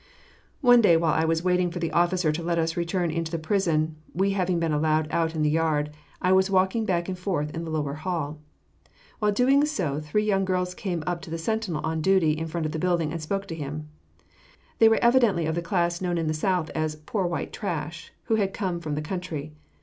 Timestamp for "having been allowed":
4.31-5.07